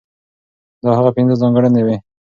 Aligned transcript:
دا 0.83 0.91
هغه 0.97 1.11
پنځه 1.17 1.35
ځانګړنې 1.41 1.81
وې، 1.83 1.97